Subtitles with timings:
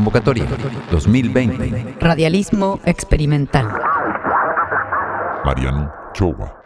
[0.00, 0.46] Convocatoria
[0.90, 1.96] 2020.
[2.00, 3.68] Radialismo experimental.
[5.44, 6.56] Mariano Chowa.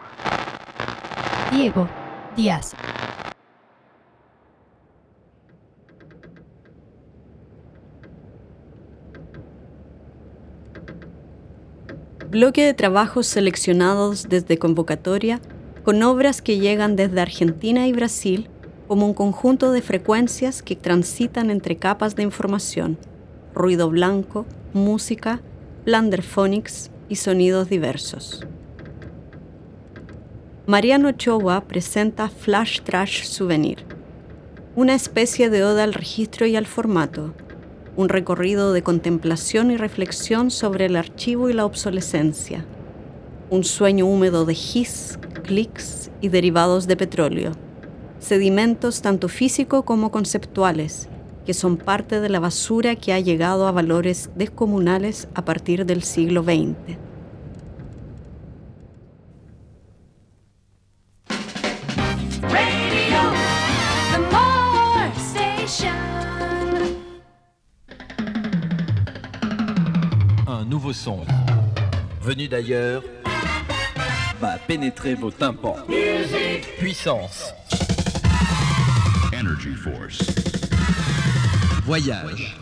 [1.50, 1.88] Diego
[2.36, 2.76] Díaz.
[12.30, 15.40] Bloque de trabajos seleccionados desde convocatoria
[15.82, 18.48] con obras que llegan desde Argentina y Brasil
[18.86, 22.96] como un conjunto de frecuencias que transitan entre capas de información,
[23.54, 25.40] ruido blanco, música,
[25.84, 28.44] blanderphonics y sonidos diversos.
[30.66, 33.84] Mariano Ochoa presenta Flash Trash Souvenir,
[34.76, 37.34] una especie de oda al registro y al formato,
[37.96, 42.64] un recorrido de contemplación y reflexión sobre el archivo y la obsolescencia,
[43.50, 47.52] un sueño húmedo de his, clics y derivados de petróleo,
[48.18, 51.08] sedimentos tanto físico como conceptuales,
[51.44, 56.02] que son parte de la basura que ha llegado a valores descomunales a partir del
[56.02, 56.96] siglo XX.
[70.46, 71.20] Un nouveau son,
[72.22, 73.02] venu d'ailleurs,
[74.40, 75.76] va pénétrer vos tympans.
[76.78, 77.54] Puissance.
[79.32, 80.53] Energy Force.
[81.84, 82.56] Voyage.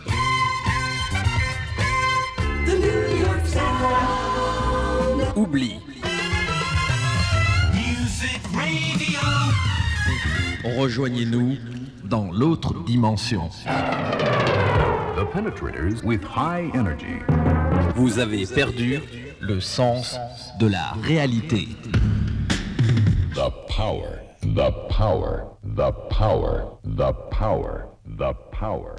[5.37, 5.79] Oubli.
[10.77, 11.55] Rejoignez-nous
[12.03, 13.49] dans l'autre dimension.
[15.15, 17.21] The Penetrators with high energy.
[17.95, 18.99] Vous avez perdu
[19.39, 20.19] le sens
[20.59, 21.69] de la réalité.
[23.35, 24.19] The power.
[24.41, 25.45] The power.
[25.63, 26.77] The power.
[26.83, 27.87] The power.
[28.05, 28.97] The power.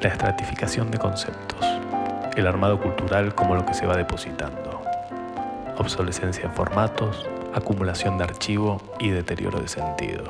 [0.00, 1.66] La estratificación de conceptos.
[2.36, 4.80] El armado cultural como lo que se va depositando.
[5.76, 10.24] Obsolescencia en formatos, acumulación de archivo y deterioro de sentido.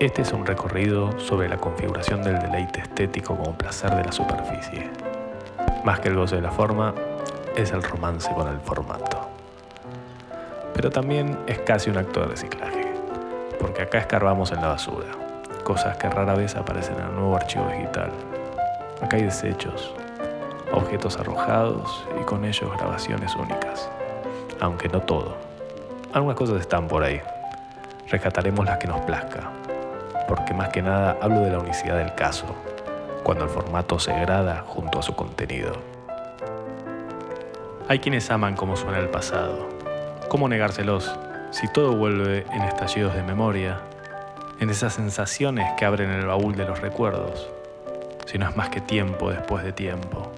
[0.00, 4.90] Este es un recorrido sobre la configuración del deleite estético como placer de la superficie.
[5.84, 6.94] Más que el goce de la forma,
[7.56, 9.28] es el romance con el formato.
[10.74, 12.75] Pero también es casi un acto de reciclaje,
[13.58, 15.08] porque acá escarbamos en la basura,
[15.64, 18.10] cosas que rara vez aparecen en el nuevo archivo digital.
[19.02, 19.94] Acá hay desechos,
[20.72, 23.88] objetos arrojados y con ellos grabaciones únicas,
[24.60, 25.36] aunque no todo.
[26.12, 27.20] Algunas cosas están por ahí.
[28.08, 29.50] Rescataremos las que nos plazca,
[30.28, 32.46] porque más que nada hablo de la unicidad del caso,
[33.22, 35.72] cuando el formato se grada junto a su contenido.
[37.88, 39.68] Hay quienes aman cómo suena el pasado.
[40.28, 41.16] ¿Cómo negárselos
[41.58, 43.80] si todo vuelve en estallidos de memoria,
[44.60, 47.48] en esas sensaciones que abren el baúl de los recuerdos,
[48.26, 50.30] si no es más que tiempo después de tiempo?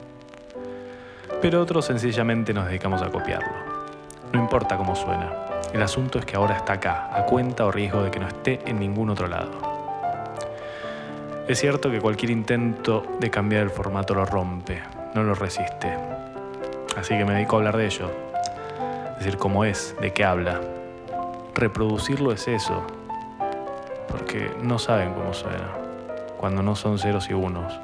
[1.42, 3.50] Pero otros sencillamente nos dedicamos a copiarlo.
[4.32, 5.32] No importa cómo suena,
[5.72, 8.60] el asunto es que ahora está acá, a cuenta o riesgo de que no esté
[8.64, 9.50] en ningún otro lado.
[11.48, 14.80] Es cierto que cualquier intento de cambiar el formato lo rompe,
[15.16, 15.96] no lo resiste.
[16.96, 18.08] Así que me dedico a hablar de ello.
[19.18, 20.60] Decir cómo es, de qué habla.
[21.58, 22.84] Reproducirlo es eso.
[24.06, 25.74] Porque no saben cómo suena.
[26.36, 27.80] Cuando no son ceros y unos.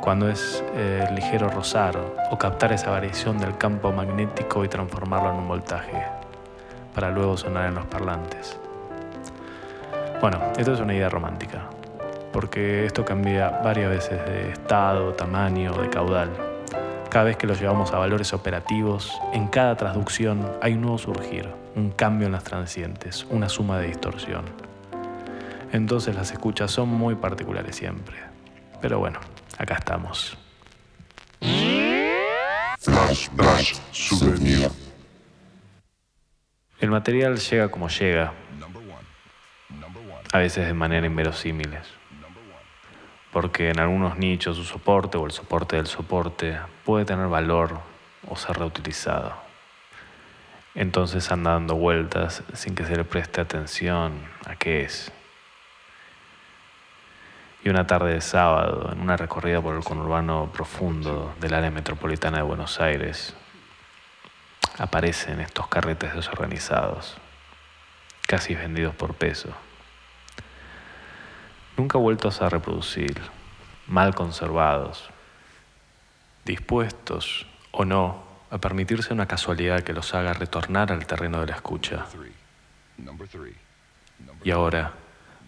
[0.00, 1.94] Cuando es eh, ligero rozar
[2.30, 6.06] o captar esa variación del campo magnético y transformarlo en un voltaje.
[6.94, 8.58] Para luego sonar en los parlantes.
[10.22, 11.64] Bueno, esto es una idea romántica.
[12.32, 16.45] Porque esto cambia varias veces de estado, tamaño, de caudal.
[17.16, 21.48] Cada vez que lo llevamos a valores operativos, en cada traducción hay un nuevo surgir,
[21.74, 24.44] un cambio en las transientes, una suma de distorsión.
[25.72, 28.16] Entonces las escuchas son muy particulares siempre.
[28.82, 29.18] Pero bueno,
[29.56, 30.36] acá estamos.
[32.80, 34.68] Flash Trash Souvenir.
[36.80, 38.34] El material llega como llega,
[40.34, 41.95] a veces de manera inverosímiles,
[43.32, 47.78] porque en algunos nichos su soporte o el soporte del soporte puede tener valor
[48.28, 49.34] o ser reutilizado.
[50.74, 54.12] Entonces anda dando vueltas sin que se le preste atención
[54.44, 55.10] a qué es.
[57.64, 62.36] Y una tarde de sábado, en una recorrida por el conurbano profundo del área metropolitana
[62.36, 63.34] de Buenos Aires,
[64.78, 67.16] aparecen estos carretes desorganizados,
[68.26, 69.48] casi vendidos por peso.
[71.76, 73.20] Nunca vueltos a reproducir,
[73.86, 75.10] mal conservados,
[76.44, 81.54] dispuestos o no a permitirse una casualidad que los haga retornar al terreno de la
[81.54, 82.06] escucha.
[84.42, 84.92] Y ahora,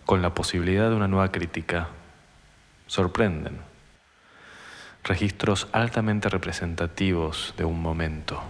[0.05, 1.89] con la posibilidad de una nueva crítica,
[2.87, 3.61] sorprenden.
[5.05, 8.43] Registros altamente representativos de un momento.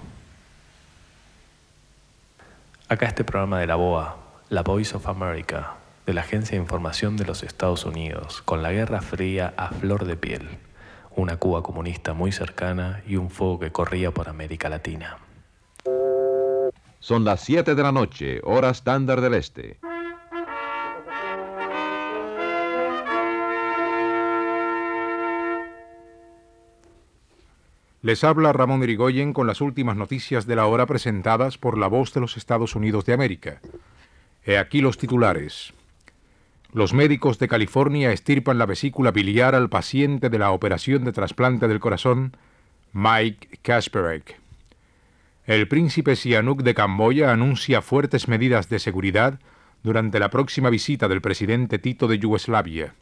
[2.88, 4.16] Acá este programa de la BOA,
[4.48, 5.74] la Voice of America,
[6.08, 10.06] de la Agencia de Información de los Estados Unidos, con la Guerra Fría a flor
[10.06, 10.48] de piel,
[11.14, 15.18] una Cuba comunista muy cercana y un fuego que corría por América Latina.
[16.98, 19.76] Son las 7 de la noche, hora estándar del este.
[28.00, 32.14] Les habla Ramón Irigoyen con las últimas noticias de la hora presentadas por la voz
[32.14, 33.60] de los Estados Unidos de América.
[34.42, 35.74] He aquí los titulares.
[36.72, 41.66] Los médicos de California estirpan la vesícula biliar al paciente de la operación de trasplante
[41.66, 42.36] del corazón,
[42.92, 44.38] Mike Kasperek.
[45.46, 49.40] El príncipe Sihanouk de Camboya anuncia fuertes medidas de seguridad
[49.82, 52.94] durante la próxima visita del presidente Tito de Yugoslavia.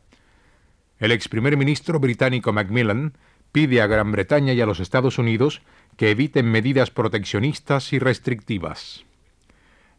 [1.00, 3.14] El ex primer ministro británico Macmillan
[3.50, 5.62] pide a Gran Bretaña y a los Estados Unidos
[5.96, 9.05] que eviten medidas proteccionistas y restrictivas.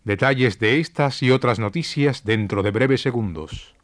[0.07, 3.75] Detalles de estas y otras noticias dentro de breves segundos.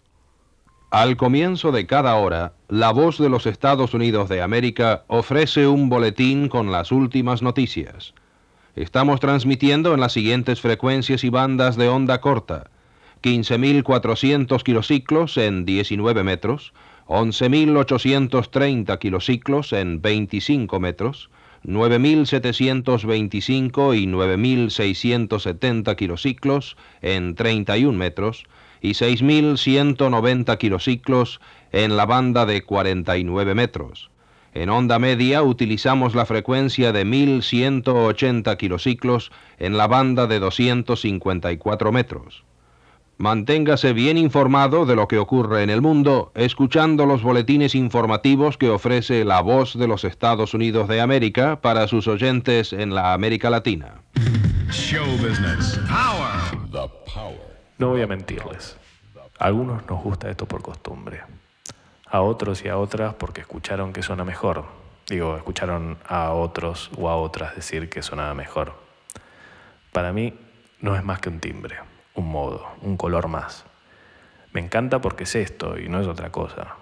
[0.90, 5.90] Al comienzo de cada hora, la voz de los Estados Unidos de América ofrece un
[5.90, 8.14] boletín con las últimas noticias.
[8.78, 12.70] Estamos transmitiendo en las siguientes frecuencias y bandas de onda corta.
[13.22, 16.72] 15.400 kilociclos en 19 metros,
[17.08, 21.30] 11.830 kilociclos en 25 metros,
[21.66, 28.44] 9.725 y 9.670 kilociclos en 31 metros
[28.82, 31.40] y 6.190 kilociclos
[31.72, 34.10] en la banda de 49 metros.
[34.54, 42.44] En onda media utilizamos la frecuencia de 1.180 kilociclos en la banda de 254 metros.
[43.24, 48.68] Manténgase bien informado de lo que ocurre en el mundo, escuchando los boletines informativos que
[48.70, 53.50] ofrece la voz de los Estados Unidos de América para sus oyentes en la América
[53.50, 54.02] Latina.
[57.78, 58.76] No voy a mentirles.
[59.40, 61.22] A algunos nos gusta esto por costumbre.
[62.06, 64.66] A otros y a otras porque escucharon que suena mejor.
[65.08, 68.74] Digo, escucharon a otros o a otras decir que sonaba mejor.
[69.94, 70.34] Para mí
[70.82, 73.66] no es más que un timbre un modo, un color más.
[74.52, 76.76] Me encanta porque es esto y no es otra cosa.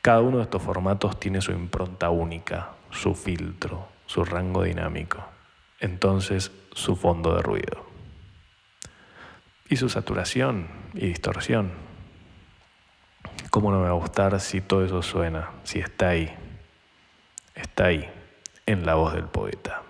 [0.00, 5.24] Cada uno de estos formatos tiene su impronta única, su filtro, su rango dinámico,
[5.78, 7.86] entonces su fondo de ruido.
[9.68, 11.70] Y su saturación y distorsión.
[13.50, 16.34] ¿Cómo no me va a gustar si todo eso suena, si está ahí?
[17.54, 18.10] Está ahí,
[18.66, 19.82] en la voz del poeta.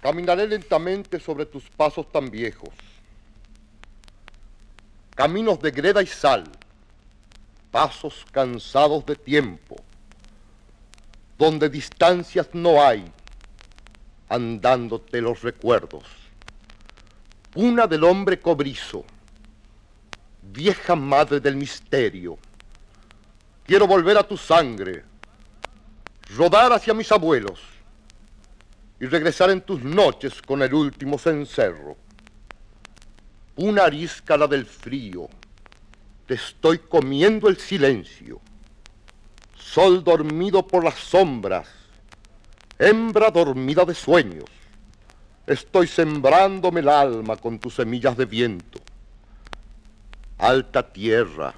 [0.00, 2.70] Caminaré lentamente sobre tus pasos tan viejos.
[5.14, 6.44] Caminos de greda y sal,
[7.70, 9.76] pasos cansados de tiempo,
[11.36, 13.04] donde distancias no hay,
[14.30, 16.04] andándote los recuerdos.
[17.54, 19.04] Una del hombre cobrizo,
[20.40, 22.38] vieja madre del misterio.
[23.66, 25.04] Quiero volver a tu sangre,
[26.34, 27.60] rodar hacia mis abuelos
[29.00, 31.96] y regresar en tus noches con el último cencerro.
[33.56, 35.28] Una arisca la del frío,
[36.26, 38.40] te estoy comiendo el silencio.
[39.56, 41.68] Sol dormido por las sombras,
[42.78, 44.44] hembra dormida de sueños.
[45.46, 48.80] Estoy sembrándome el alma con tus semillas de viento.
[50.38, 51.54] Alta tierra,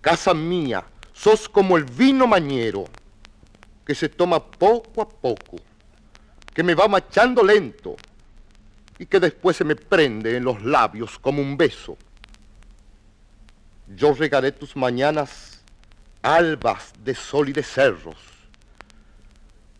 [0.00, 2.84] casa mía, sos como el vino mañero
[3.84, 5.56] que se toma poco a poco
[6.54, 7.96] que me va machando lento
[8.98, 11.98] y que después se me prende en los labios como un beso.
[13.88, 15.62] Yo regaré tus mañanas
[16.22, 18.16] albas de sol y de cerros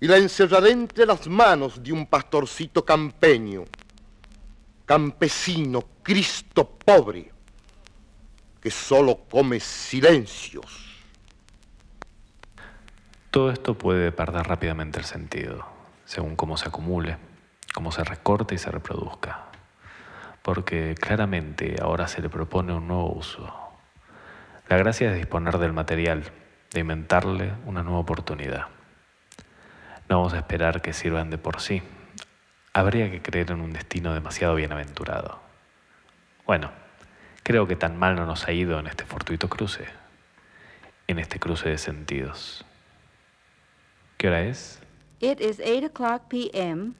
[0.00, 3.64] y la encerraré entre las manos de un pastorcito campeño,
[4.84, 7.32] campesino, Cristo pobre,
[8.60, 10.66] que solo come silencios.
[13.30, 15.73] Todo esto puede perder rápidamente el sentido
[16.04, 17.16] según cómo se acumule,
[17.75, 19.46] cómo se recorte y se reproduzca.
[20.42, 23.52] Porque claramente ahora se le propone un nuevo uso.
[24.68, 26.25] La gracia es disponer del material,
[26.70, 28.66] de inventarle una nueva oportunidad.
[30.08, 31.82] No vamos a esperar que sirvan de por sí.
[32.73, 35.40] Habría que creer en un destino demasiado bienaventurado.
[36.46, 36.70] Bueno,
[37.42, 39.87] creo que tan mal no nos ha ido en este fortuito cruce,
[41.06, 42.66] en este cruce de sentidos.
[44.18, 44.83] ¿Qué hora es?
[45.24, 46.96] It is 8 o'clock p.m.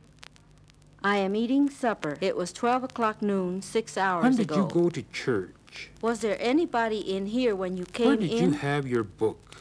[1.03, 2.17] I am eating supper.
[2.23, 4.57] It was 12 o'clock noon, six hours When did ago.
[4.63, 5.91] you go to church?
[6.01, 8.45] Was there anybody in here when you came Where did in?
[8.45, 9.57] you have your book?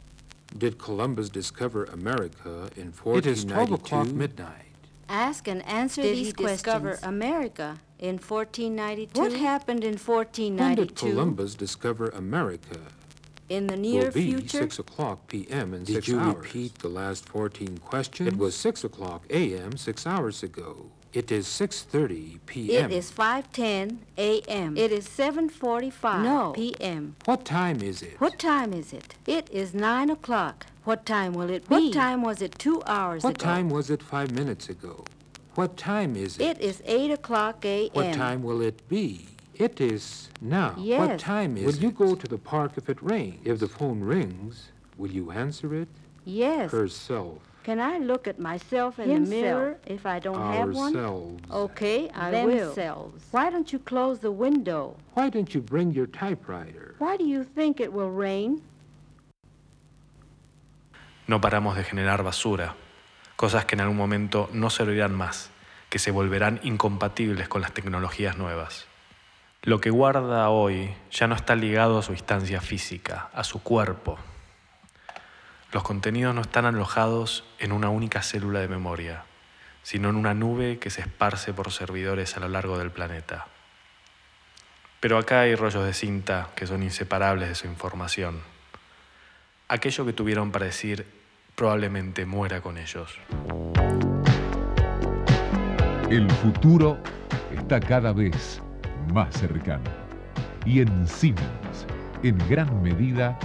[0.58, 3.17] Did Columbus discover America in 1492?
[3.17, 4.72] It is 12 o'clock midnight.
[5.10, 9.20] Ask and answer Did these he discover America in 1492?
[9.20, 10.63] What happened in 1492?
[10.63, 12.79] When did Columbus discover America?
[13.50, 14.60] In the near Will be future?
[14.60, 15.74] 6 o'clock p.m.
[15.74, 16.36] in Did 6 you hours.
[16.38, 18.28] repeat the last 14 questions?
[18.30, 19.78] It was 6 o'clock a.m.
[19.78, 20.90] 6 hours ago.
[21.14, 22.90] It is 6.30 p.m.
[22.92, 24.76] It is 5:10 a.m.
[24.76, 26.54] It is 7:45 No.
[26.56, 27.16] p.m.
[27.26, 28.20] What time is it?
[28.20, 29.14] What time is it?
[29.28, 30.66] It is 9 o'clock.
[30.86, 31.76] What time will it be?
[31.76, 33.44] What time was it 2 hours What ago?
[33.46, 35.06] time was it five minutes ago?
[35.54, 36.42] What time is it?
[36.42, 37.92] It is 8 o'clock a.m.
[37.94, 39.28] What time will it be?
[39.56, 40.76] It is now.
[40.78, 41.00] Yes.
[41.00, 43.40] What time is Will you go to the park if it rains?
[43.46, 45.88] If the phone rings, will you answer it?
[46.26, 46.72] Yes.
[46.72, 47.40] Herself.
[47.64, 49.30] Can I look at myself in Himself.
[49.30, 50.96] the mirror if I don't have one?
[50.96, 51.44] Ourselves.
[51.50, 52.68] Okay, I will.
[52.68, 53.24] Themselves.
[53.32, 54.96] Why don't you close the window?
[55.14, 56.96] Why don't you bring your typewriter?
[57.00, 58.62] Why do you think it will rain?
[61.26, 62.76] No paramos de generar basura,
[63.38, 65.50] cosas que en algún momento no servirán más,
[65.90, 68.88] que se volverán incompatibles con las tecnologías nuevas.
[69.65, 74.20] Lo que guarda hoy ya no está ligado a su instancia física, a su cuerpo.
[75.72, 79.24] Los contenidos no están alojados en una única célula de memoria,
[79.82, 83.48] sino en una nube que se esparce por servidores a lo largo del planeta.
[85.00, 88.41] Pero acá hay rollos de cinta que son inseparables de su información.
[89.70, 91.08] Aquello que tuvieron para decir
[91.55, 93.17] probablemente muera con ellos.
[96.10, 96.98] El futuro
[97.55, 98.62] está cada vez
[99.14, 99.84] más cercano.
[100.66, 101.88] Y en Siemens,
[102.24, 103.38] en gran medida,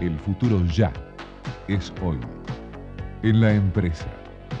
[0.00, 0.92] el futuro ya
[1.68, 2.18] es hoy.
[3.22, 4.06] En la empresa,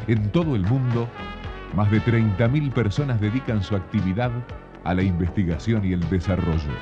[0.06, 1.08] en todo el mundo,
[1.74, 4.30] más de 30.000 personas dedican su actividad
[4.84, 6.72] a la investigación y el desarrollo.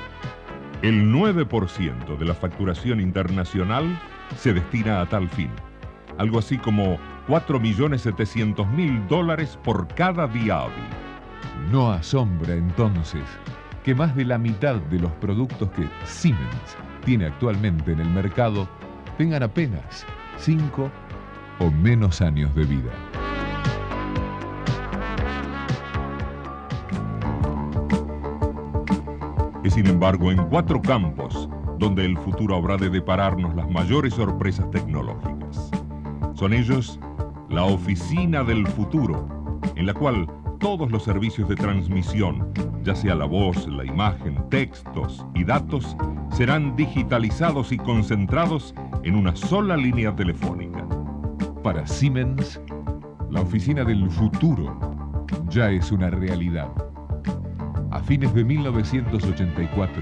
[0.81, 3.97] El 9% de la facturación internacional
[4.37, 5.49] se destina a tal fin.
[6.17, 11.02] Algo así como 4.700.000 dólares por cada día hábil.
[11.71, 13.23] No asombra entonces
[13.83, 18.67] que más de la mitad de los productos que Siemens tiene actualmente en el mercado
[19.17, 20.05] tengan apenas
[20.37, 20.89] 5
[21.59, 22.91] o menos años de vida.
[29.63, 34.69] Es sin embargo en cuatro campos donde el futuro habrá de depararnos las mayores sorpresas
[34.71, 35.71] tecnológicas.
[36.35, 36.99] Son ellos
[37.49, 40.27] la oficina del futuro, en la cual
[40.63, 42.49] todos los servicios de transmisión,
[42.83, 45.97] ya sea la voz, la imagen, textos y datos,
[46.31, 50.87] serán digitalizados y concentrados en una sola línea telefónica.
[51.63, 52.61] Para Siemens,
[53.29, 56.69] la oficina del futuro ya es una realidad.
[57.91, 60.01] A fines de 1984,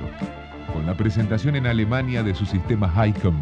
[0.73, 3.35] con la presentación en Alemania de su sistema HICOM,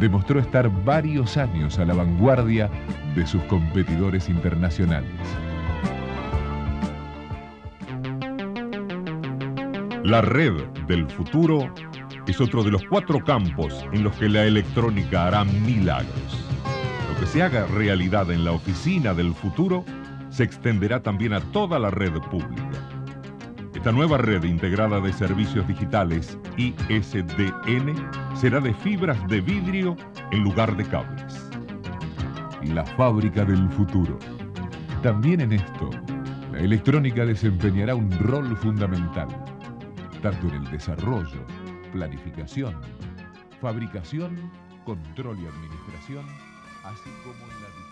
[0.00, 2.70] demostró estar varios años a la vanguardia
[3.14, 5.10] de sus competidores internacionales.
[10.04, 10.54] La red
[10.88, 11.72] del futuro
[12.26, 16.46] es otro de los cuatro campos en los que la electrónica hará milagros.
[17.12, 19.84] Lo que se haga realidad en la oficina del futuro
[20.30, 22.70] se extenderá también a toda la red pública.
[23.74, 27.94] Esta nueva red integrada de servicios digitales ISDN
[28.34, 29.96] será de fibras de vidrio
[30.32, 31.46] en lugar de cables.
[32.62, 34.18] La fábrica del futuro.
[35.02, 35.90] También en esto,
[36.52, 39.28] la electrónica desempeñará un rol fundamental,
[40.22, 41.46] tanto en el desarrollo,
[41.92, 42.80] planificación,
[43.60, 44.50] fabricación,
[44.84, 46.26] control y administración,
[46.84, 47.89] así como en la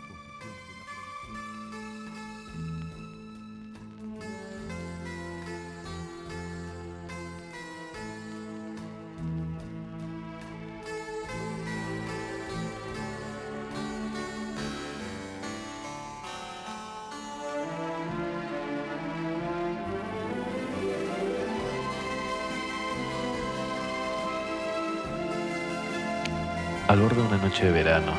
[27.49, 28.12] noche de verano,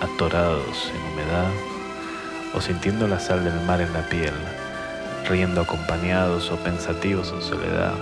[0.00, 1.50] atorados en humedad
[2.54, 4.34] o sintiendo la sal del mar en la piel,
[5.28, 7.94] riendo acompañados o pensativos en soledad,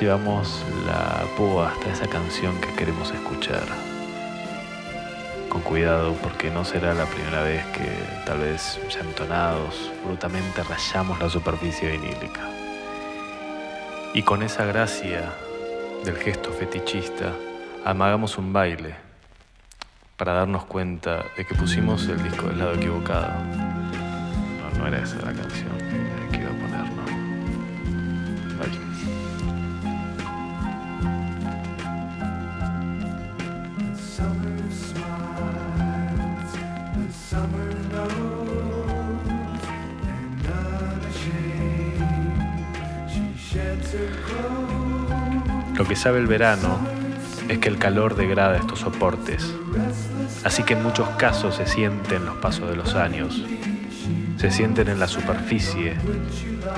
[0.00, 3.62] llevamos la púa hasta esa canción que queremos escuchar.
[5.48, 7.92] Con cuidado porque no será la primera vez que,
[8.26, 12.40] tal vez ya entonados, brutamente rayamos la superficie vinílica.
[14.14, 15.32] Y con esa gracia
[16.04, 17.32] del gesto fetichista,
[17.84, 19.11] amagamos un baile
[20.24, 23.32] para darnos cuenta de que pusimos el disco del lado equivocado.
[23.42, 25.76] No, no era esa la canción
[26.30, 27.02] que iba a poner, ¿no?
[45.74, 46.78] Lo que sabe el verano
[47.48, 49.52] es que el calor degrada estos soportes
[50.44, 53.44] así que en muchos casos se sienten los pasos de los años,
[54.36, 55.96] se sienten en la superficie,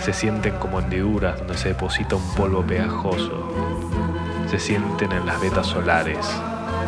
[0.00, 3.52] se sienten como hendiduras donde se deposita un polvo pegajoso,
[4.50, 6.26] se sienten en las vetas solares,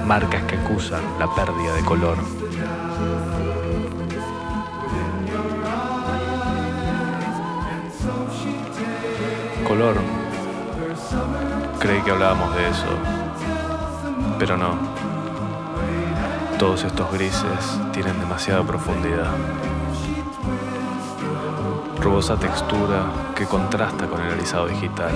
[0.06, 2.18] marcas que acusan la pérdida de color.
[9.66, 9.96] Color.
[11.80, 12.86] Creí que hablábamos de eso,
[14.38, 15.05] pero no.
[16.58, 19.30] Todos estos grises tienen demasiada profundidad.
[22.00, 25.12] Rubosa textura que contrasta con el alisado digital.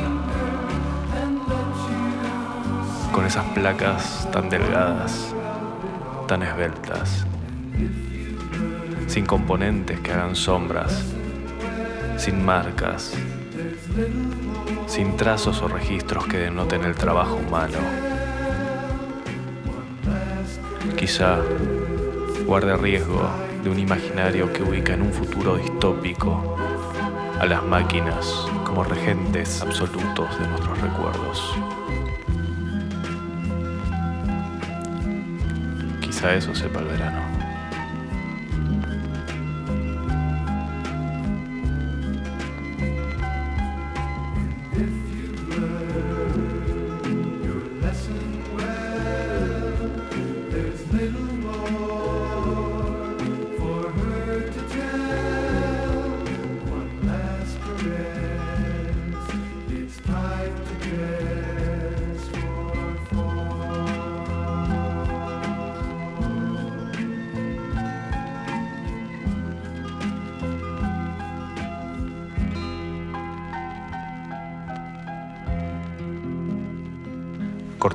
[3.11, 5.35] Con esas placas tan delgadas,
[6.29, 7.25] tan esbeltas,
[9.07, 11.05] sin componentes que hagan sombras,
[12.19, 13.15] sin marcas,
[14.87, 18.10] sin trazos o registros que denoten el trabajo humano.
[21.01, 21.39] Quizá
[22.45, 23.27] guarde riesgo
[23.65, 26.59] de un imaginario que ubica en un futuro distópico
[27.41, 31.55] a las máquinas como regentes absolutos de nuestros recuerdos.
[36.03, 37.30] Quizá eso sepa el verano.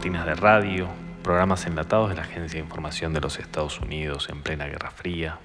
[0.05, 0.87] Cortinas de radio,
[1.23, 5.39] programas enlatados de la Agencia de Información de los Estados Unidos en plena Guerra Fría,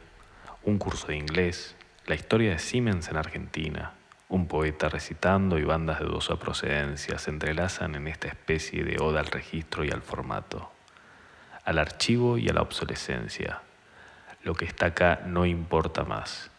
[0.65, 3.95] un curso de inglés, la historia de Siemens en Argentina,
[4.29, 9.21] un poeta recitando y bandas de dudosa procedencia se entrelazan en esta especie de oda
[9.21, 10.71] al registro y al formato,
[11.65, 13.63] al archivo y a la obsolescencia.
[14.43, 16.51] Lo que está acá no importa más.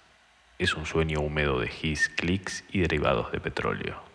[0.57, 4.10] Es un sueño húmedo de his, clics y derivados de petróleo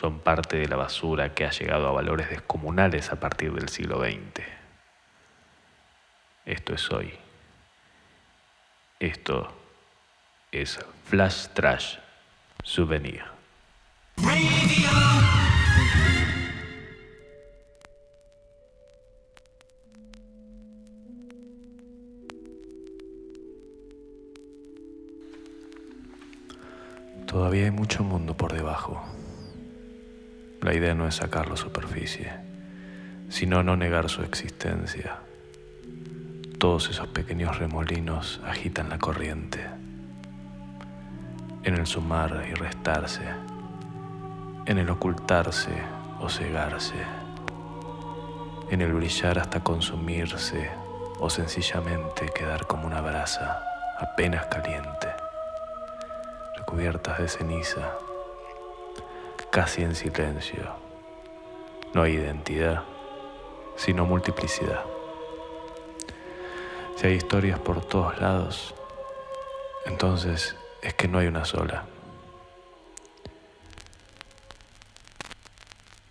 [0.00, 4.02] son parte de la basura que ha llegado a valores descomunales a partir del siglo
[4.02, 4.46] XX.
[6.46, 7.12] Esto es hoy.
[8.98, 9.52] Esto
[10.52, 11.98] es Flash Trash
[12.64, 13.24] Souvenir.
[27.26, 29.19] Todavía hay mucho mundo por debajo.
[30.62, 32.32] La idea no es sacarlo a superficie,
[33.30, 35.16] sino no negar su existencia.
[36.58, 39.64] Todos esos pequeños remolinos agitan la corriente.
[41.62, 43.22] En el sumar y restarse,
[44.66, 45.72] en el ocultarse
[46.20, 47.06] o cegarse,
[48.68, 50.70] en el brillar hasta consumirse
[51.20, 53.62] o sencillamente quedar como una brasa
[53.98, 55.08] apenas caliente,
[56.58, 57.92] recubiertas de ceniza
[59.50, 60.74] casi en silencio.
[61.92, 62.84] No hay identidad,
[63.76, 64.84] sino multiplicidad.
[66.96, 68.74] Si hay historias por todos lados,
[69.86, 71.84] entonces es que no hay una sola.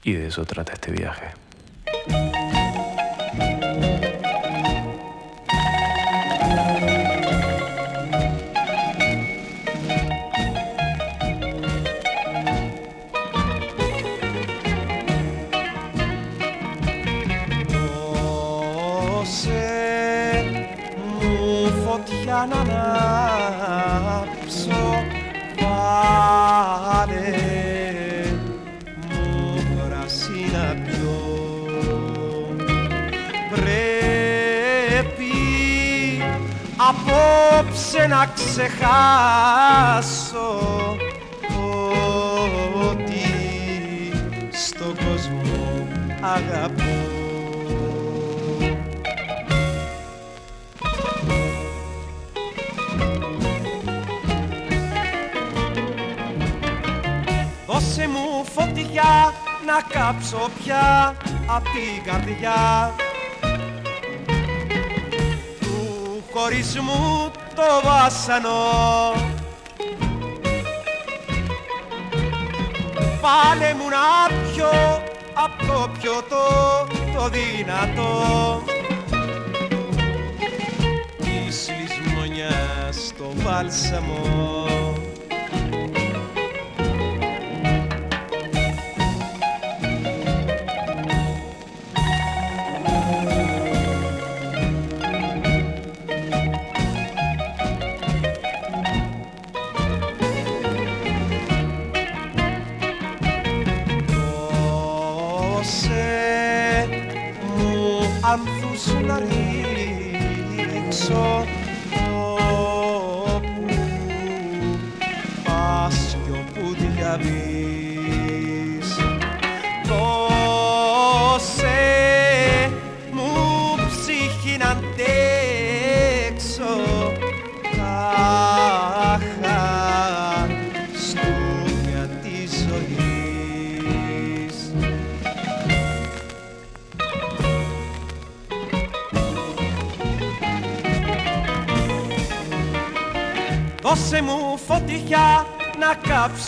[0.04, 1.32] Y de eso trata este viaje.
[39.00, 40.60] Ξεχάσω
[42.90, 43.28] ότι
[44.52, 45.88] στον κόσμο
[46.22, 46.84] αγαπώ.
[57.68, 59.34] Δώσε μου φωτιά
[59.66, 61.16] να κάψω πια
[61.48, 62.94] απ' την καρδιά
[66.34, 68.60] χωρισμού το βάσανο.
[73.22, 74.72] Βάλε μου να πιω
[75.34, 76.48] απ' το πιωτό
[77.16, 78.64] το δυνατό.
[81.18, 84.99] Της λησμονιάς το βάλσαμο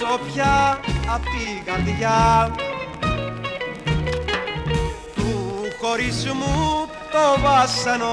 [0.02, 0.80] κάψω πια
[1.14, 2.52] απ' την καρδιά.
[5.16, 8.08] Του χωρισμού το βάσανο.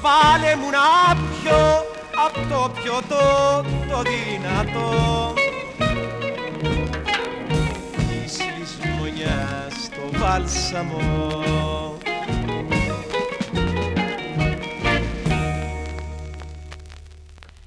[0.00, 1.84] Βάλε μου να πιω
[2.26, 5.34] απ' το πιωτό το δυνατό.
[8.08, 11.83] Της λησμονιάς το βάλσαμο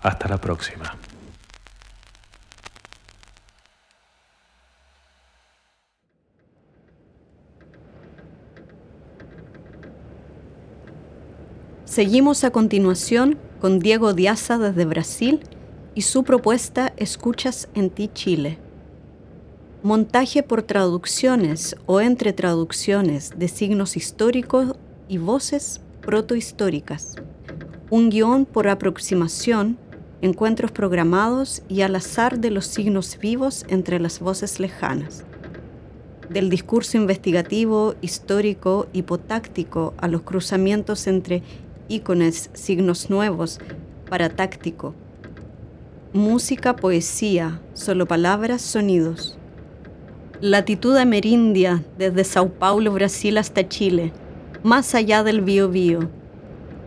[0.07, 0.95] Hasta la próxima.
[11.83, 15.41] Seguimos a continuación con Diego Diaza desde Brasil
[15.93, 18.59] y su propuesta Escuchas en ti Chile.
[19.83, 24.77] Montaje por traducciones o entre traducciones de signos históricos
[25.09, 27.15] y voces protohistóricas.
[27.89, 29.77] Un guion por aproximación,
[30.21, 35.23] encuentros programados y al azar de los signos vivos entre las voces lejanas.
[36.29, 41.43] Del discurso investigativo, histórico, hipotáctico a los cruzamientos entre
[41.87, 43.59] ícones, signos nuevos,
[44.09, 44.93] paratáctico.
[46.13, 49.37] Música, poesía, solo palabras, sonidos.
[50.41, 54.11] Latitud amerindia desde Sao Paulo, Brasil hasta Chile,
[54.63, 56.09] más allá del Biobío.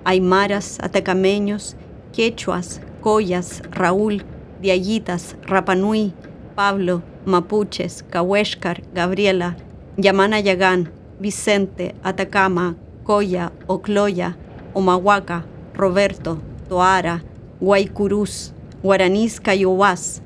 [0.05, 1.77] Aymaras, atacameños,
[2.12, 4.23] quechuas, collas, Raúl,
[4.61, 6.13] diaguitas, Rapanui,
[6.55, 9.57] Pablo, mapuches, Cahuéscar, Gabriela,
[9.97, 14.37] Yamana Yagán, Vicente, Atacama, Coya, Ocloya,
[14.75, 17.23] Omahuaca, Roberto, Toara,
[17.61, 20.23] Guaycurús, Guaranís Cayuás,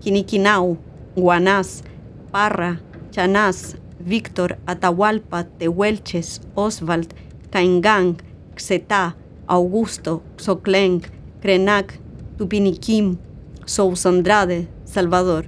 [0.00, 0.78] Quiniquinau,
[1.16, 1.82] Guanás,
[2.30, 7.14] Parra, Chanás, Víctor, Atahualpa, Tehuelches, Oswald,
[7.50, 8.16] Caingang,
[8.56, 11.08] Xetá, Augusto, Xoclenc,
[11.40, 11.98] Crenac,
[12.36, 13.16] Tupiniquim,
[13.64, 15.46] Sousandrade, Salvador.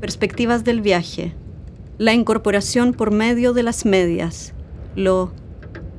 [0.00, 1.34] Perspectivas del viaje.
[1.98, 4.54] La incorporación por medio de las medias.
[4.96, 5.30] Lo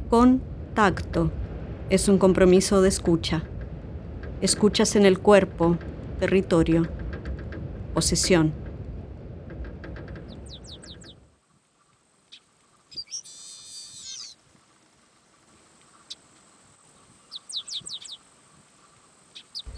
[0.10, 1.32] contacto
[1.90, 3.44] es un compromiso de escucha.
[4.42, 5.78] Escuchas en el cuerpo,
[6.20, 6.90] territorio,
[7.94, 8.52] posesión.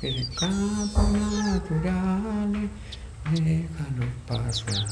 [0.07, 2.69] El campo natural
[3.29, 4.87] déjalo pasar.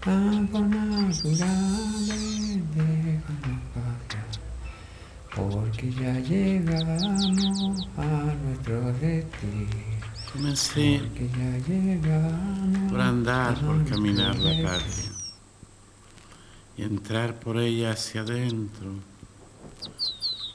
[0.00, 1.40] Campo natural
[2.74, 4.28] déjalo pasar.
[5.34, 9.70] Porque ya llegamos a nuestro destino.
[10.34, 15.08] Comencé Porque ya llegamos por andar, por caminar la calle
[16.76, 18.96] y entrar por ella hacia adentro,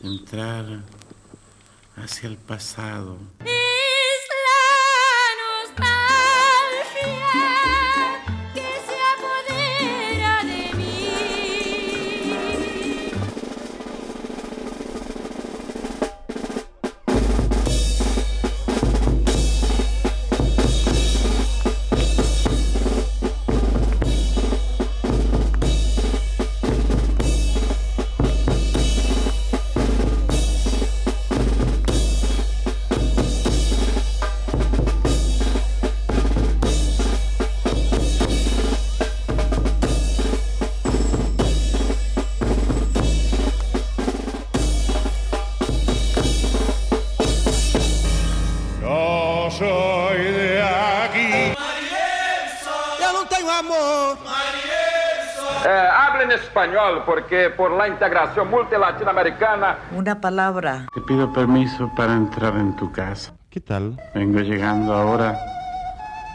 [0.01, 0.83] entrar
[2.03, 3.17] hacia el pasado.
[56.69, 60.85] Español porque por la integración multilatinoamericana Una palabra.
[60.93, 63.33] Te pido permiso para entrar en tu casa.
[63.49, 63.99] ¿Qué tal?
[64.13, 65.37] Vengo llegando ahora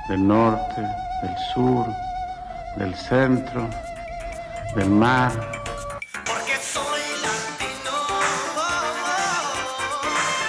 [0.08, 1.86] del norte, del sur,
[2.76, 3.68] del centro,
[4.74, 5.32] del mar.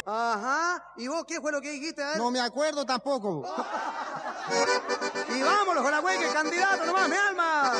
[0.08, 0.84] Ajá.
[0.98, 2.04] ¿Y vos qué fue lo que dijiste?
[2.17, 3.43] No me acuerdo tampoco.
[5.36, 7.74] y vámonos con la güey, que candidato nomás, mi alma.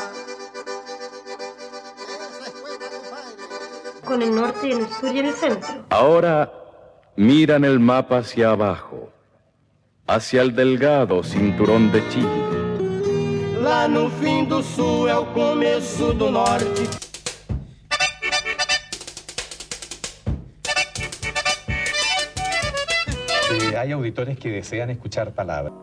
[4.06, 5.70] Con el norte, en el sur y en el centro.
[5.90, 6.52] Ahora
[7.16, 9.12] miran el mapa hacia abajo,
[10.08, 12.46] hacia el delgado cinturón de Chile.
[13.62, 16.84] Lá no fim do sul é o começo do norte.
[23.52, 25.74] Eh, hay auditores que desean escuchar palabras.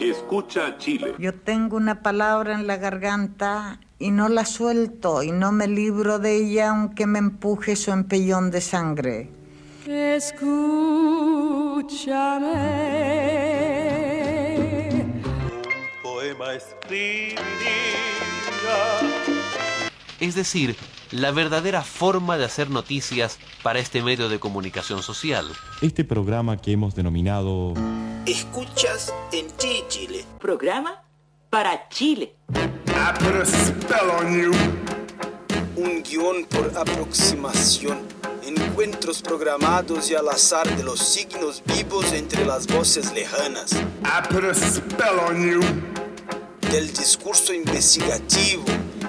[0.00, 1.14] Escucha Chile.
[1.18, 6.18] Yo tengo una palabra en la garganta y no la suelto y no me libro
[6.18, 9.30] de ella aunque me empuje su empellón de sangre.
[9.86, 10.40] Escúchame.
[16.02, 17.36] Poema escribiría.
[20.18, 20.76] Es decir,
[21.12, 25.46] la verdadera forma de hacer noticias para este medio de comunicación social.
[25.82, 27.74] Este programa que hemos denominado
[28.26, 30.24] Escuchas en Chi Chile.
[30.38, 31.02] Programa
[31.50, 32.36] para Chile.
[33.00, 34.52] I put a spell on you.
[35.74, 37.98] Un guion por aproximación.
[38.44, 43.72] Encuentros programados y al azar de los signos vivos entre las voces lejanas.
[43.72, 45.60] I put a spell on you.
[46.70, 48.64] Del discurso investigativo,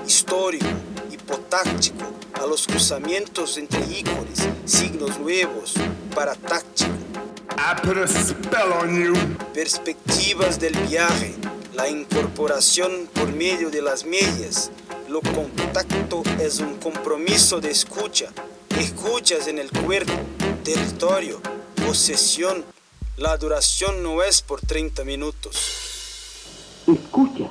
[0.07, 0.67] histórico,
[1.11, 2.05] hipotáctico,
[2.41, 5.73] a los cruzamientos entre ícones, signos nuevos,
[6.15, 6.93] paratáctico.
[7.57, 9.13] I put a spell on you.
[9.53, 11.35] Perspectivas del viaje,
[11.81, 14.69] la incorporación por medio de las medias.
[15.09, 18.31] Lo contacto es un compromiso de escucha.
[18.77, 20.13] Escuchas en el cuerpo,
[20.63, 21.41] territorio,
[21.83, 22.63] posesión.
[23.17, 25.57] La duración no es por 30 minutos.
[26.85, 27.49] Escucha.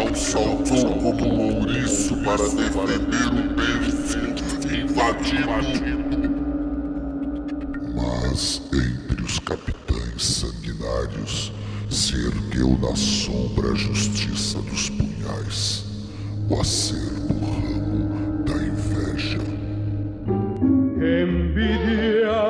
[0.00, 4.18] Não saltou como ouriço para defender o berço
[4.74, 5.50] invadido.
[7.94, 11.52] Mas entre os capitães sanguinários
[11.90, 15.84] se ergueu na sombra a justiça dos punhais,
[16.48, 19.38] o acerbo ramo da inveja.
[20.96, 22.40] Envidia.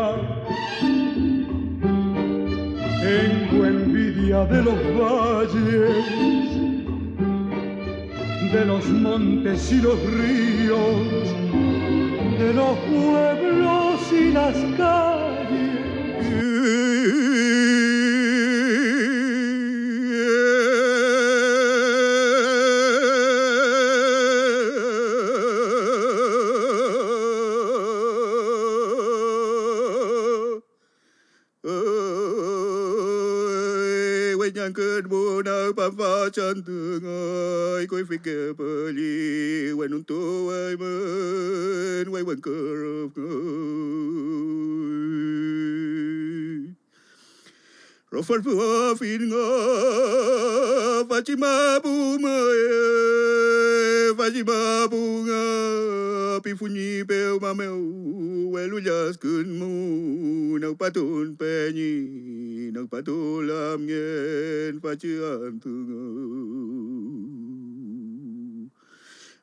[3.00, 6.39] Tengo envidia de los valles,
[8.52, 11.28] de los montes y los ríos,
[12.38, 15.30] de los pueblos y las calles.
[37.90, 42.50] coi phải kê bờ li quay tô ai mơn quay quần cờ
[42.82, 43.30] rộp ngơi
[48.10, 51.04] rồi phân phụ hoa phin ngơ
[51.38, 52.52] ma bu mơ
[54.16, 54.42] và chỉ
[56.44, 57.76] pi phu nhi bèo ma mèo
[58.52, 62.06] quay lu jas cơn mu nấu pa tôn pe nhi
[62.74, 65.58] nấu pa tô làm nghe pa chưa ăn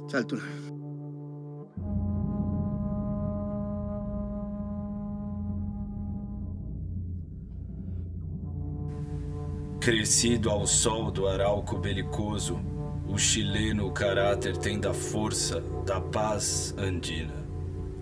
[0.09, 0.62] Chaltuna.
[9.83, 12.57] Crescido ao sol do arauco belicoso,
[13.05, 17.33] o chileno caráter tem da força, da paz andina,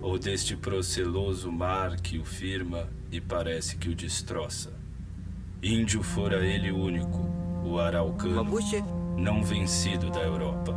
[0.00, 4.72] ou deste proceloso mar que o firma e parece que o destroça.
[5.60, 7.28] Índio fora ele único,
[7.64, 8.46] o araucano,
[9.18, 10.72] não vencido da Europa.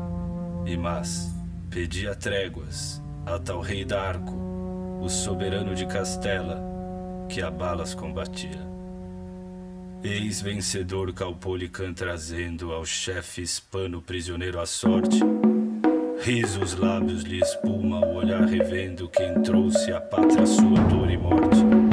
[0.66, 1.32] E mas
[1.70, 4.34] pedia tréguas a tal rei d'Arco,
[5.00, 6.60] o soberano de Castela,
[7.30, 8.75] que a balas combatia.
[10.06, 15.20] Ex-vencedor Calpolican trazendo ao chefe hispano prisioneiro à sorte.
[16.22, 21.18] Riso os lábios lhe espuma, o olhar revendo quem trouxe à pátria sua dor e
[21.18, 21.85] morte.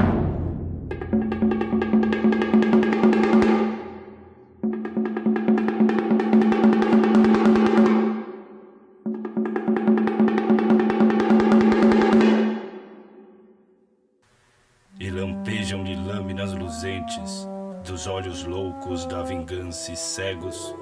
[18.44, 20.74] Loucos da vingança e cegos,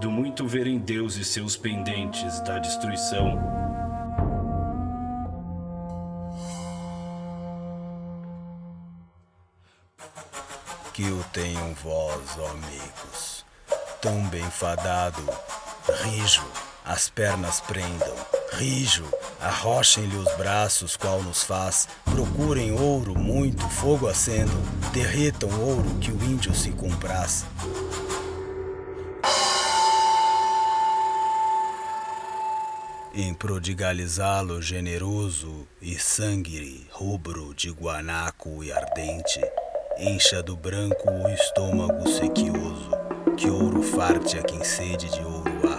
[0.00, 3.38] do muito ver em Deus e seus pendentes da destruição.
[10.92, 13.44] Que o tenham vós, ó amigos,
[14.00, 15.22] tão bem fadado,
[16.04, 16.46] rijo,
[16.84, 18.14] as pernas prendam,
[18.54, 19.04] rijo,
[19.40, 24.60] arrochem-lhe os braços, qual nos faz, procurem ouro, muito fogo acendam,
[24.92, 27.44] derretam ouro que o índio se compraz.
[33.12, 39.40] Em prodigalizá-lo generoso e sangue rubro de guanaco e ardente,
[39.98, 42.90] encha do branco o estômago sequioso,
[43.36, 45.73] que ouro farte a quem sede de ouro há.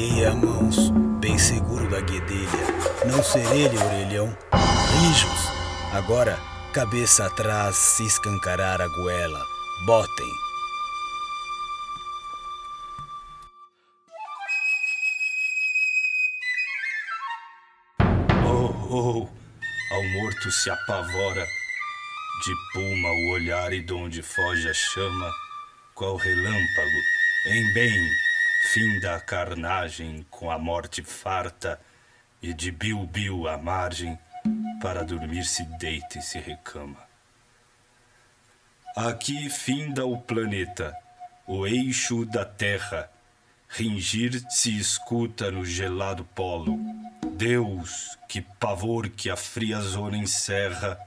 [0.00, 0.88] Eia mãos,
[1.20, 2.48] bem seguro da guedelha,
[3.06, 4.34] não ser ele orelhão,
[4.98, 5.50] rijos,
[5.92, 6.38] agora
[6.72, 9.44] cabeça atrás se escancarar a goela,
[9.84, 10.32] botem.
[18.46, 19.28] Oh, oh,
[19.94, 21.46] ao morto se apavora,
[22.42, 25.30] de puma o olhar e donde foge a chama,
[25.94, 27.00] qual relâmpago,
[27.48, 28.29] em bem,
[28.68, 31.80] finda a carnagem com a morte farta,
[32.42, 34.18] e de bilbil à margem,
[34.80, 36.98] para dormir se deita e se recama.
[38.96, 40.94] Aqui finda o planeta,
[41.46, 43.10] o eixo da terra,
[43.68, 46.78] ringir se escuta no gelado polo.
[47.32, 50.98] Deus, que pavor que a fria zona encerra,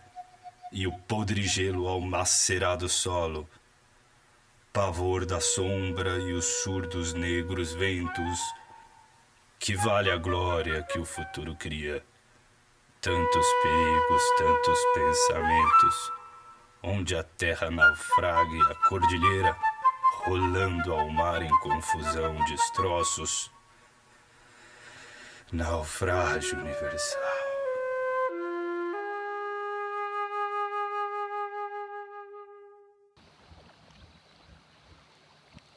[0.71, 3.47] e o podre gelo ao macerado solo.
[4.73, 8.39] Pavor da sombra e os surdos negros ventos,
[9.59, 12.03] que vale a glória que o futuro cria.
[12.99, 16.11] Tantos perigos, tantos pensamentos,
[16.81, 19.55] onde a terra naufraga e a cordilheira,
[20.23, 23.51] rolando ao mar em confusão, destroços.
[25.51, 27.32] Naufrágio universal.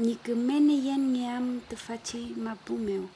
[0.00, 3.08] que fin, ngir quien piu que meu.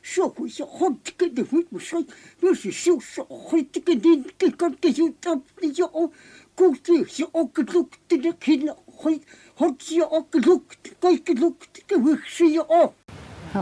[0.00, 2.08] zo goed, zo goed, de goed, misschien,
[2.40, 3.94] misschien zo, zo goed, ik kan
[4.36, 6.12] ik kan ik zo, dat is zo,
[6.54, 9.22] goed, zo ook gelukt, de kinderen, goed,
[9.54, 12.92] goed, zo ook gelukt, kijk gelukt, ik heb ze ook.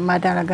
[0.05, 0.45] Maar daar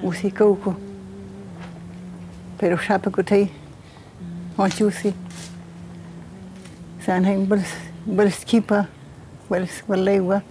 [0.00, 0.74] hoe je ook.
[2.60, 3.50] Pero sabe que tem,
[4.56, 5.14] onde eu sei.
[6.98, 7.46] Zijn hij.
[9.50, 10.42] Kipa bals walaiwa.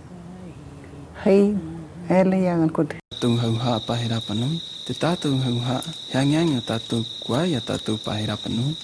[1.25, 1.55] Hei,
[2.09, 2.99] ele yang kote.
[3.19, 4.61] Tung hau ha pahira panui.
[4.85, 5.81] Te tātou hau ha,
[6.13, 8.75] yang yang a tātou kuai a tātou pahira panui.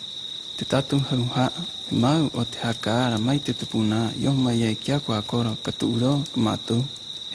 [0.57, 1.51] Te tātou hau ha,
[1.91, 5.72] mau o te hakaara mai te tupuna i o mai e kia kua koro ka
[5.72, 6.84] tuuro ka mātou.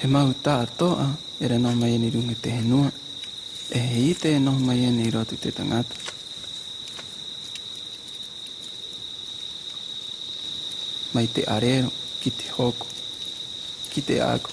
[0.01, 2.91] He mau tā atoa, e no mai e ni runga te henua.
[3.71, 5.95] E hei te no mai e ni rotu te tangata.
[11.13, 11.91] Mai te arero,
[12.21, 12.87] ki te hoko,
[13.91, 14.51] ki te ako,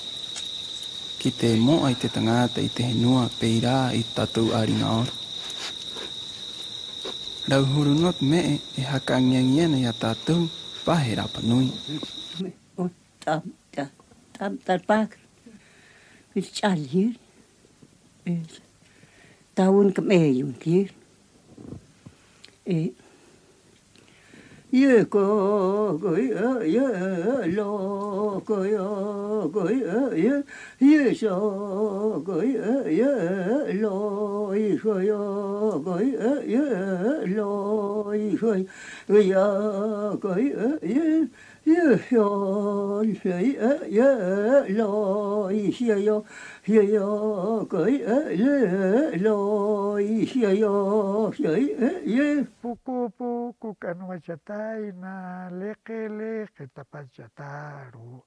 [1.20, 5.13] ki te moa i te tangata i te henua peirā i tātou aringa ora.
[7.47, 10.49] Rau huru me e haka ngiangiana i a tatou
[10.86, 11.72] pahe rapa nui.
[13.24, 13.41] tam
[13.72, 13.89] tam
[14.34, 15.18] tam tam pak.
[16.34, 17.13] Wil chal hier
[19.55, 20.89] taun kam e yun hier
[22.65, 22.91] e
[24.72, 26.88] yêu cô gửi ở yêu
[27.45, 30.41] lô gửi ở gửi ở yêu
[30.80, 31.39] yêu so
[32.26, 33.11] gửi ở lo
[33.74, 35.05] lô yêu rồi
[35.86, 36.65] gửi ở yêu
[37.36, 38.65] lo yêu rồi
[39.07, 41.26] gửi ở gửi ở yêu
[41.68, 42.22] يحيى
[43.01, 43.61] الشيء
[43.99, 44.11] يا
[44.78, 44.91] لا
[45.51, 46.24] يحيى
[46.68, 47.07] يحيى
[47.72, 47.97] كي
[48.41, 49.39] لا لا
[49.99, 50.63] يحيى
[51.38, 58.24] شيء يا بوكو بوكو كان وجتاينا لقي لقي تبجتارو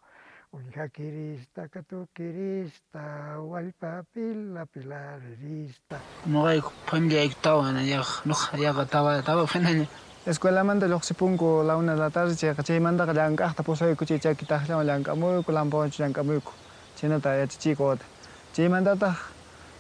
[0.52, 5.96] Unja kirista, katu kirista, walpa pila pilarista.
[6.26, 6.60] Mogai
[6.90, 9.86] pamja ik tawa na yag, nuh yaga tawa, tawa fenanya.
[10.26, 15.52] escuelamanta lluqsipunku la una de la tarde chayqa chaymantaqa llank'aqta pusayku chay chaki takllawan llank'amuyku
[15.52, 16.52] lampawanchu llank'amuyku
[16.96, 18.04] chinata yachachiku wata
[18.52, 19.16] chaymantataq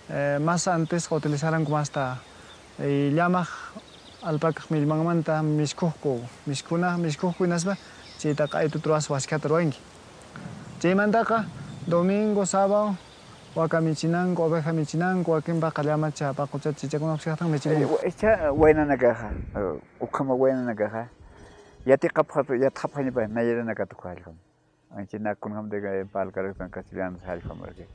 [0.08, 2.16] eh, mas antesqa utilizaranku masta
[2.80, 3.48] eh, llamaq
[4.22, 7.76] alpakaq millmanmanta miskujku miskuna miskujku hinaspa
[8.18, 9.78] chayta q'aytu truwas waskata ruwanki
[10.80, 11.44] chaymantaqa
[11.86, 12.96] domingo sábado
[13.56, 17.98] waka michinango oveja michinango akimba kalama cha pa kucha chicha kuna kushatang michinango.
[18.02, 19.30] Echa buena na gaja,
[20.00, 21.08] ukama buena na gaja.
[21.84, 24.34] Ya te kapha ya thapha ni pa na yera na ka tu khal kham.
[24.96, 27.86] Anchi na kun ham de ga pal kar kan kasilian hal kham ar ke.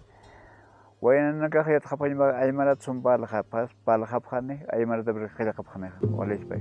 [1.02, 4.20] Buena na gaja ya thapha ni ba ay mara tsum pal kha pas pal kha
[4.20, 5.92] khane ay mara de bre khila khap khane.
[6.18, 6.56] Ole pa.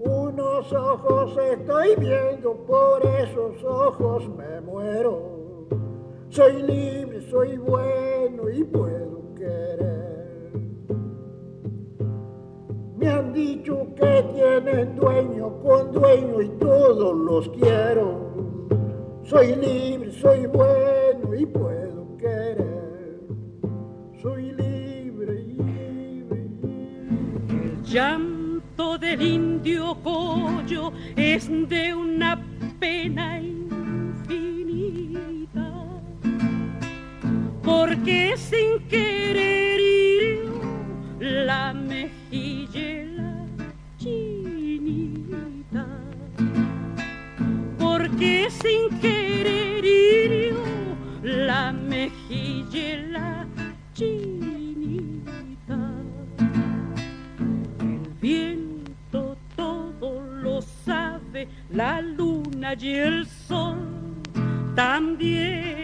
[0.00, 5.49] Unos ojos estoy viendo, por esos ojos me muero.
[6.30, 10.52] Soy libre, soy bueno y puedo querer.
[12.96, 18.68] Me han dicho que tienen dueño con dueño y todos los quiero.
[19.24, 23.20] Soy libre, soy bueno y puedo querer.
[24.22, 26.48] Soy libre, libre,
[27.48, 32.40] El llanto del indio pollo es de una
[32.78, 33.59] pena infinita,
[38.00, 40.54] porque sin querer hirió
[41.20, 43.04] la mejilla
[43.98, 45.46] chinita,
[47.78, 50.56] porque sin querer hirió
[51.22, 53.46] la mejilla
[53.92, 55.78] chinita.
[57.80, 63.76] El viento todo lo sabe, la luna y el sol
[64.74, 65.79] también.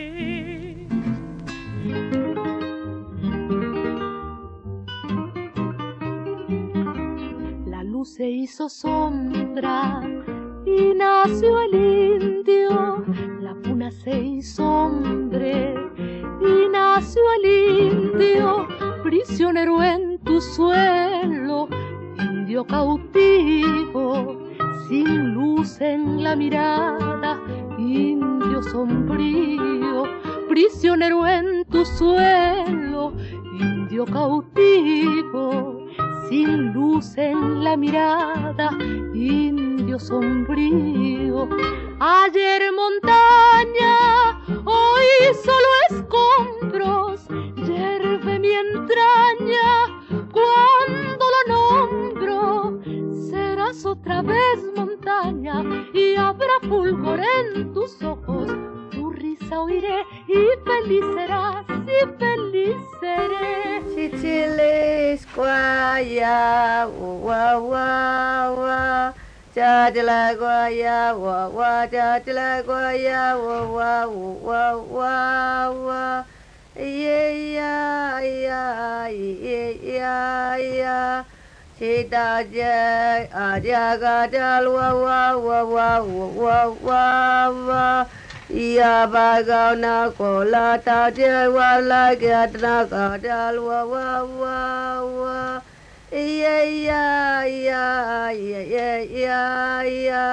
[56.68, 58.48] fulgoré en tus ojos,
[58.90, 60.34] tu risa oiré y
[60.64, 63.82] feliz serás, y feliz seré.
[63.94, 69.12] Chichile escuaya, guagua, guaya,
[71.12, 76.26] guagua, chatila guaya, guagua, guagua, guagua,
[76.76, 79.08] yeah, yeah, yeah,
[79.82, 81.24] yeah, yeah.
[81.76, 87.04] Hidayah Adiagadal wa wa wa wa wa wa
[87.52, 88.06] wa
[88.48, 94.60] Iya bagau na kola tadi wala na gadal wa wa wa
[95.04, 95.60] wa
[96.08, 97.04] Iya iya
[97.44, 97.84] iya
[98.32, 99.44] iya iya iya
[99.84, 100.26] iya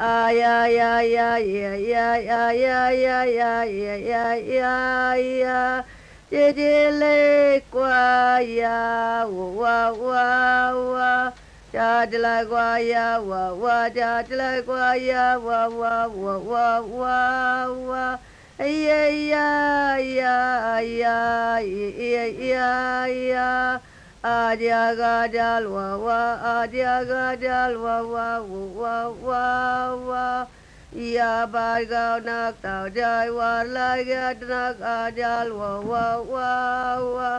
[0.00, 4.72] Aya ya ya ya ya ya ya ya ya ya ya
[5.20, 5.84] ya
[6.30, 11.32] 姐姐嘞瓜呀，我哇哇哇，
[11.72, 18.20] 家的来瓜呀，我哇家的来瓜呀，我哇我哇哇哇，
[18.58, 23.80] 哎呀呀呀呀呀呀呀，
[24.20, 30.48] 啊呀嘎呀哇哇，啊呀嘎呀哇哇我哇哇哇。
[30.88, 36.52] Ya bargau nak tau jai wa lagat nak adal wa wa wa
[36.96, 37.32] wa.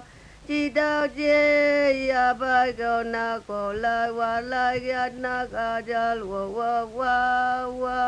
[0.46, 7.18] Cidau je ya bargau nak kola wa lagat nak adal wa wa wa
[7.74, 8.02] wa.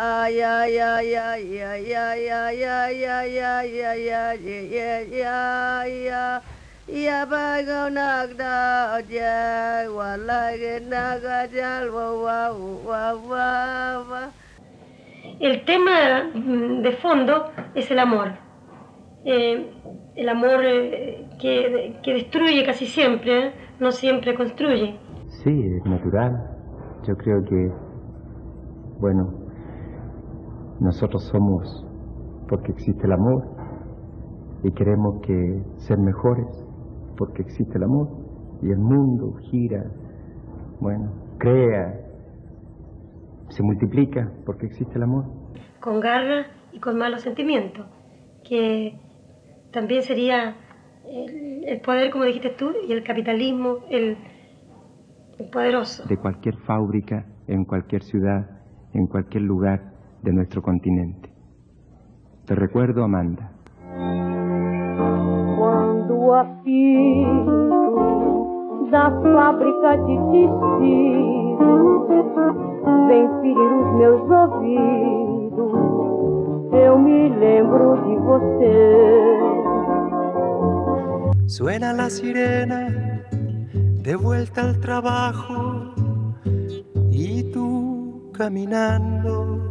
[0.00, 4.40] Ay ay ay ay ay ay ay ay ay ay ay ay
[4.80, 6.40] ay ay ay.
[6.88, 13.48] Ya bagau nak da je wa lagat nak adal wa wa wa wa
[14.08, 14.39] wa.
[15.40, 18.28] El tema de fondo es el amor.
[19.24, 19.70] Eh,
[20.14, 23.52] el amor eh, que, que destruye casi siempre, ¿eh?
[23.80, 24.98] no siempre construye.
[25.42, 26.32] Sí, es natural.
[27.08, 27.72] Yo creo que,
[29.00, 29.32] bueno,
[30.78, 31.86] nosotros somos
[32.46, 33.48] porque existe el amor
[34.62, 36.46] y queremos que ser mejores
[37.16, 38.08] porque existe el amor
[38.60, 39.84] y el mundo gira,
[40.80, 42.09] bueno, crea,
[43.50, 45.24] se multiplica porque existe el amor.
[45.80, 47.86] Con garra y con malos sentimientos,
[48.48, 48.98] que
[49.72, 50.56] también sería
[51.08, 54.16] el, el poder, como dijiste tú, y el capitalismo, el,
[55.38, 56.04] el poderoso.
[56.06, 58.48] De cualquier fábrica, en cualquier ciudad,
[58.94, 59.92] en cualquier lugar
[60.22, 61.30] de nuestro continente.
[62.46, 63.52] Te recuerdo, Amanda.
[65.58, 67.70] Quando apito
[68.90, 71.30] da fábrica de tecido
[73.08, 75.72] vem os meus ouvidos,
[76.72, 79.40] eu me lembro de você.
[81.46, 82.88] Suena la sirena
[84.02, 85.92] de vuelta al trabajo
[87.10, 89.68] y tú caminando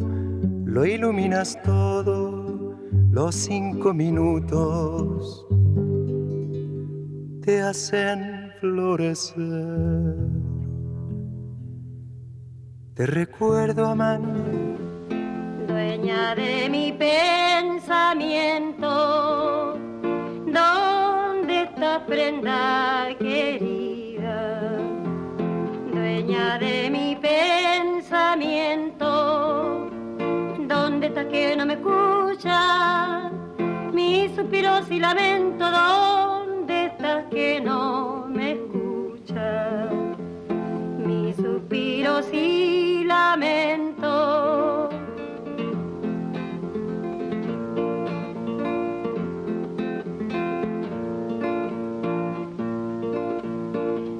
[0.65, 2.75] lo iluminas todo,
[3.11, 5.47] los cinco minutos
[7.41, 10.38] te hacen florecer.
[12.99, 14.77] Te recuerdo, amante,
[15.69, 17.77] Dueña de mi pensamiento,
[20.45, 24.59] ¿dónde está prenda querida?
[25.93, 29.07] Dueña de mi pensamiento,
[30.67, 33.31] ¿dónde está que no me escucha?
[33.93, 39.87] Mis suspiros y lamento, ¿dónde estás que no me escucha?
[40.97, 42.78] Mis suspiros y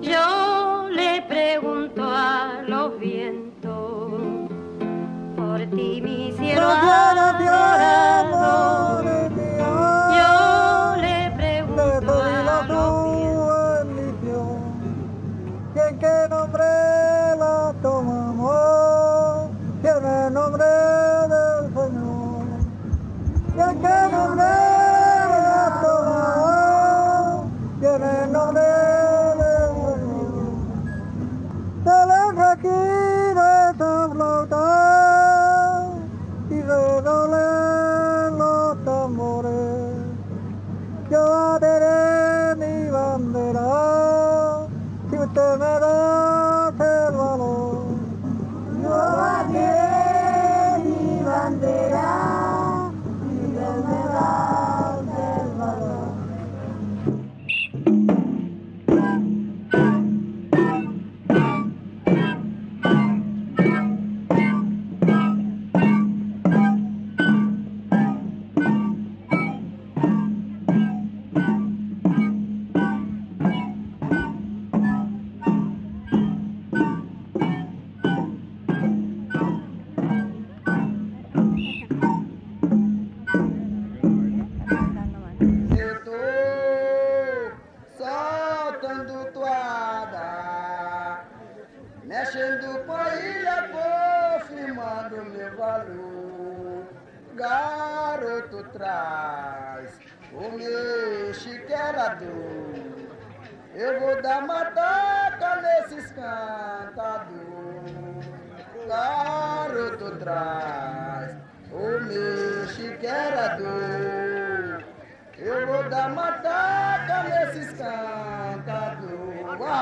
[0.01, 4.49] Yo le pregunto a los vientos,
[5.35, 6.69] por ti mi cielo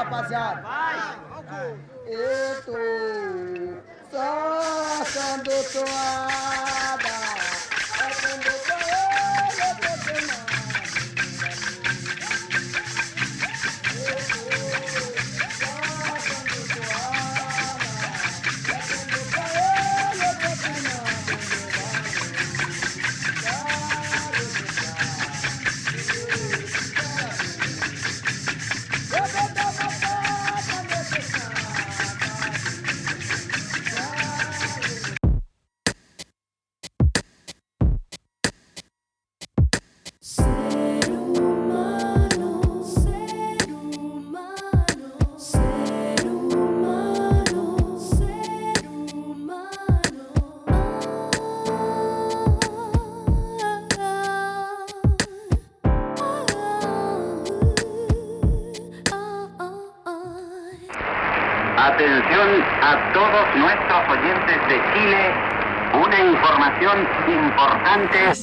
[0.07, 0.63] rapaziada.
[61.87, 65.33] Atención a todos nuestros oyentes de Chile.
[65.93, 68.33] Una información importante.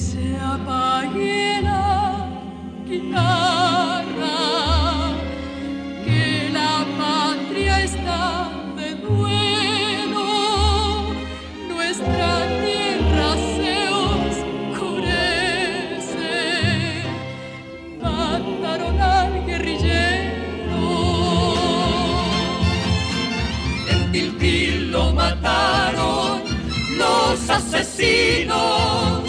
[27.95, 29.23] Asesinos.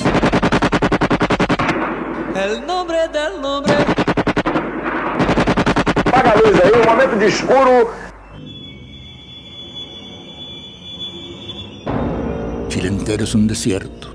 [2.35, 3.75] El nombre del nombre.
[6.05, 7.91] Apaga a luz aí, um momento de escuro.
[12.69, 14.15] Chile entero es un desierto.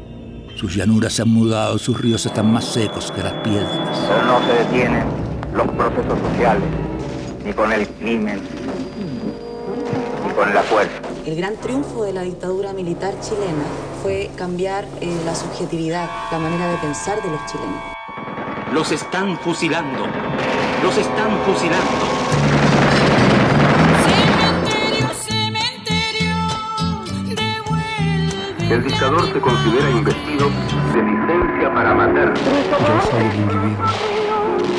[0.55, 3.99] Sus llanuras se han mudado, sus ríos están más secos que las piedras.
[4.07, 5.05] Pero no se detienen
[5.53, 6.63] los procesos sociales,
[7.43, 8.41] ni con el crimen,
[10.27, 10.91] ni con la fuerza.
[11.25, 13.65] El gran triunfo de la dictadura militar chilena
[14.01, 17.83] fue cambiar eh, la subjetividad, la manera de pensar de los chilenos.
[18.73, 20.07] Los están fusilando.
[20.81, 22.05] Los están fusilando.
[28.69, 30.49] El dictador se considera investido
[30.93, 32.33] de licencia para matar.
[32.33, 33.85] Yo soy el individuo.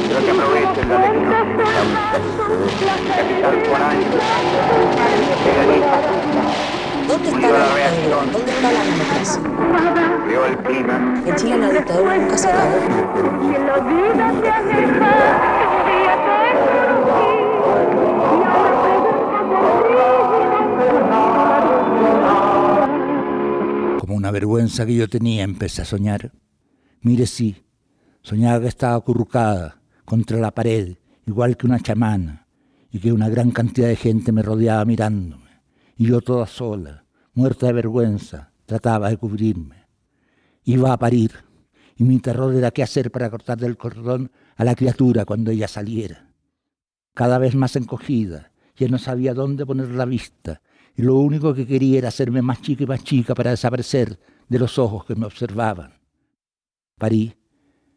[0.08, 1.88] Pero que aprovechen la lección.
[3.16, 4.06] Capital por año.
[7.12, 8.32] ¿Dónde está la dictadura?
[8.32, 9.42] ¿Dónde está la democracia?
[10.26, 11.22] Veo el clima.
[11.26, 12.78] En Chile la dictadura nunca se acabó.
[23.98, 26.32] Como una vergüenza que yo tenía, empecé a soñar.
[27.02, 27.62] Mire, sí,
[28.22, 30.96] soñaba que estaba acurrucada contra la pared,
[31.26, 32.46] igual que una chamana,
[32.90, 35.60] y que una gran cantidad de gente me rodeaba mirándome,
[35.98, 37.01] y yo toda sola,
[37.34, 39.86] muerta de vergüenza, trataba de cubrirme.
[40.64, 41.32] Iba a parir,
[41.96, 45.68] y mi terror era qué hacer para cortar del cordón a la criatura cuando ella
[45.68, 46.32] saliera.
[47.14, 50.60] Cada vez más encogida, ya no sabía dónde poner la vista,
[50.94, 54.18] y lo único que quería era hacerme más chica y más chica para desaparecer
[54.48, 55.94] de los ojos que me observaban.
[56.98, 57.34] Parí.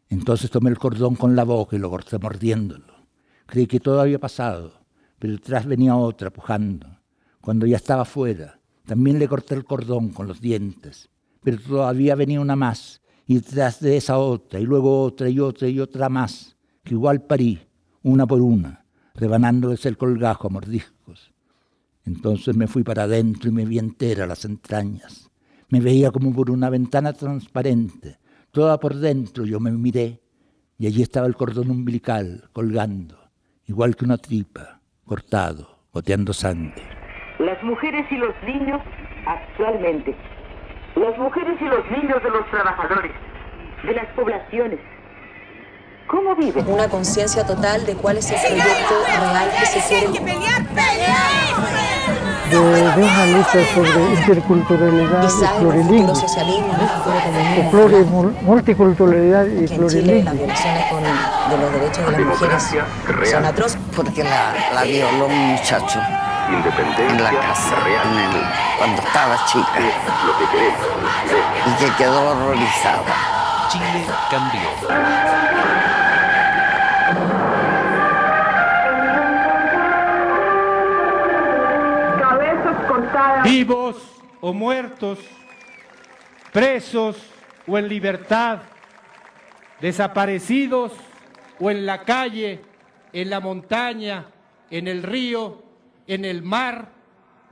[0.08, 3.08] Entonces tomé el cordón con la boca y lo corté mordiéndolo.
[3.46, 4.86] Creí que todo había pasado,
[5.18, 7.00] pero detrás venía otra pujando.
[7.40, 8.55] Cuando ya estaba fuera,
[8.86, 11.10] también le corté el cordón con los dientes,
[11.42, 15.68] pero todavía venía una más, y detrás de esa otra, y luego otra y otra
[15.68, 17.60] y otra más, que igual parí,
[18.02, 18.84] una por una,
[19.14, 21.32] rebanándoles el colgajo a mordiscos.
[22.04, 25.28] Entonces me fui para adentro y me vi entera las entrañas.
[25.68, 28.20] Me veía como por una ventana transparente,
[28.52, 29.44] toda por dentro.
[29.44, 30.22] Yo me miré
[30.78, 33.18] y allí estaba el cordón umbilical colgando,
[33.66, 36.95] igual que una tripa, cortado, goteando sangre.
[37.38, 38.80] Las mujeres y los niños
[39.26, 40.14] actualmente.
[40.94, 43.12] Las mujeres y los niños de los trabajadores,
[43.84, 44.78] de las poblaciones.
[46.06, 46.64] ¿Cómo viven?
[46.68, 50.06] Una conciencia total de cuál es el proyecto real que se quiere.
[52.50, 56.12] de, de una lucha sobre interculturalidad Quizás y plurilingüe.
[57.72, 60.32] pluri- mul- multiculturalidad y Chile las plurilingüe.
[60.32, 63.80] violaciones con- de los derechos de las mujeres son atroces.
[63.94, 66.00] Porque la, la violó un muchacho
[66.48, 68.44] en la casa, en el-
[68.78, 69.80] cuando estaba chica,
[71.66, 73.68] y que quedó horrorizada.
[73.70, 74.60] Chile cambió.
[82.20, 83.44] Cabezas cortadas.
[83.44, 83.96] vivos
[84.40, 85.18] o muertos,
[86.52, 87.16] presos
[87.66, 88.60] o en libertad,
[89.80, 90.92] desaparecidos
[91.60, 92.62] o en la calle,
[93.12, 94.26] en la montaña,
[94.70, 95.62] en el río,
[96.06, 96.92] en el mar,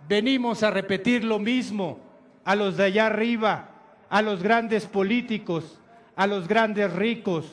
[0.08, 1.98] venimos a repetir lo mismo
[2.44, 3.70] a los de allá arriba,
[4.10, 5.78] a los grandes políticos,
[6.16, 7.46] a los grandes ricos.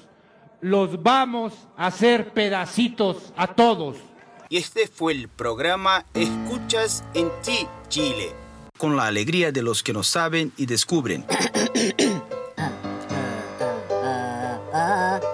[0.59, 3.97] Los vamos a hacer pedacitos a todos.
[4.49, 8.33] Y este fue el programa Escuchas en ti, Chile,
[8.77, 11.25] con la alegría de los que no saben y descubren.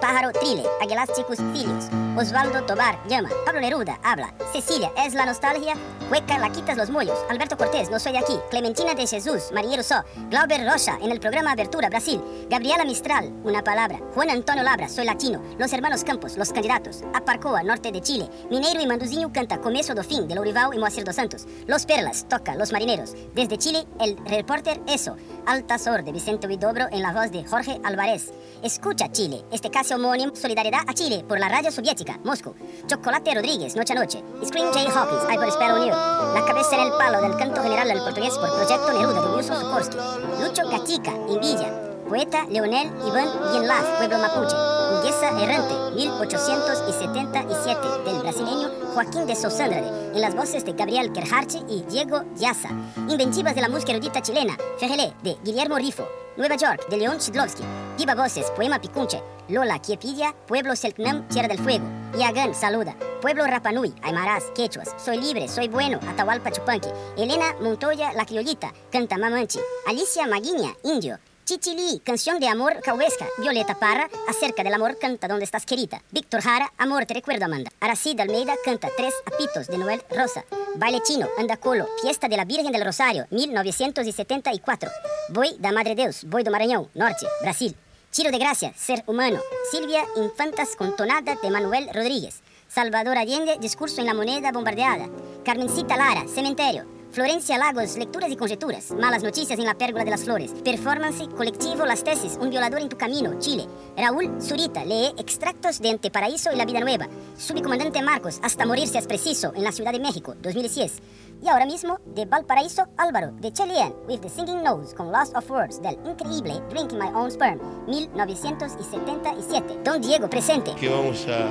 [0.00, 1.86] Pájaro Trile, Aguelásticos Filios,
[2.18, 5.74] Osvaldo Tobar llama, Pablo Neruda habla, Cecilia es la nostalgia,
[6.10, 10.02] Hueca la quitas los mollos, Alberto Cortés no soy aquí, Clementina de Jesús, Marinero So,
[10.28, 15.04] Glauber Rocha en el programa Abertura Brasil, Gabriela Mistral, una palabra, Juan Antonio Labra, soy
[15.04, 19.94] latino, los hermanos Campos, los candidatos, Aparcoa, norte de Chile, Mineiro y Manduzinho canta Começo
[19.94, 22.56] do Fim de Lourival y Moacir dos Santos, Los Perlas toca.
[22.56, 25.16] Los Marineros, desde Chile el reporter Eso,
[25.46, 30.34] Altazor de Vicente Huidobro en la voz de Jorge Álvarez, Escucha Chile, este caso homónimo,
[30.34, 32.54] Solidaridad a Chile por la radio soviética, Moscú.
[32.86, 34.22] Chocolate Rodríguez, Noche a Noche.
[34.44, 34.90] Scream J.
[34.90, 35.94] Hawkins, I Put a Spell on You.
[36.34, 39.58] La cabeza en el palo del canto general del portugués por Proyecto Neruda de Wilson
[39.58, 39.96] Sikorsky.
[40.42, 41.88] Lucho Gatica, Invilla.
[42.08, 44.56] Poeta Leonel Iván Bienlaf, Pueblo Mapuche.
[44.90, 51.58] Huguesa Errante, 1877, del brasileño Joaquín de Sousa Andrade, en las voces de Gabriel Kerharche
[51.68, 52.70] y Diego Yaza.
[53.08, 56.08] Inventivas de la música erudita chilena, Ferrelé, de Guillermo Rifo.
[56.38, 57.64] Nueva York, de León Chidlovsky.
[57.96, 59.20] Diva Voces, Poema Picunche.
[59.48, 61.84] Lola Quiepidia, Pueblo Selknam, Tierra del Fuego.
[62.16, 62.94] Yagán, Saluda.
[63.20, 64.94] Pueblo Rapanui, Aymaras, Quechuas.
[65.04, 66.90] Soy libre, soy bueno, Atahualpa Chupanqui.
[67.16, 69.58] Elena Montoya, La Criollita, canta Mamanchi.
[69.88, 71.18] Alicia Maguiña, Indio.
[71.48, 73.26] Chichili, canción de amor cauesca.
[73.38, 76.02] Violeta Parra, acerca del amor, canta Donde estás querida.
[76.10, 77.70] Víctor Jara, amor te recuerdo Amanda.
[77.80, 80.44] Aracida Almeida canta Tres apitos de Noel Rosa.
[80.76, 84.90] Baile chino, Andacolo, fiesta de la Virgen del Rosario, 1974.
[85.30, 87.74] Boi da Madre Deus, Boi do Maranhão, Norte, Brasil.
[88.10, 89.40] Chiro de Gracia, Ser Humano.
[89.70, 92.42] Silvia Infantas con tonada de Manuel Rodríguez.
[92.68, 95.08] Salvador Allende, Discurso en la moneda bombardeada.
[95.46, 96.97] Carmencita Lara, Cementerio.
[97.10, 98.90] Florencia Lagos, Lecturas y Conjeturas.
[98.92, 100.52] Malas noticias en la Pérgola de las Flores.
[100.62, 103.66] Performance colectivo Las Tesis, Un violador en tu camino, Chile.
[103.96, 107.08] Raúl Zurita lee extractos de Anteparaíso y La Vida Nueva.
[107.36, 111.00] Subcomandante Marcos, Hasta morirse es preciso, en la Ciudad de México, 2010.
[111.40, 115.48] Y ahora mismo, de Valparaíso, Álvaro, de Cheyenne, with the Singing Nose, con Lost of
[115.50, 119.78] Words, del increíble Drink My Own Sperm, 1977.
[119.84, 120.74] Don Diego, presente.
[120.74, 121.46] Que vamos a,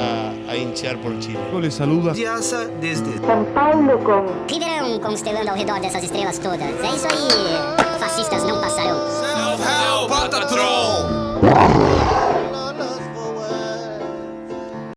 [0.00, 1.40] a, a hinchar por Chile.
[1.52, 2.12] No le saluda.
[2.12, 4.26] Diaza desde San Paulo con...
[4.48, 6.62] Ribeirão, constelando ao redor dessas estrelas todas.
[6.62, 8.96] É isso aí, fascistas não passarão.
[9.10, 11.22] São Paulo, Patatron!